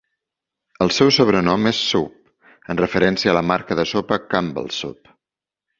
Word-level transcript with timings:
El 0.85 0.93
seu 0.95 1.11
sobrenom 1.17 1.67
és 1.73 1.83
"Soup", 1.91 2.33
en 2.75 2.83
referència 2.83 3.35
a 3.35 3.39
la 3.41 3.47
marca 3.53 3.81
de 3.83 3.89
sopa 3.95 4.23
Campbell's 4.35 4.85
Soup. 4.85 5.19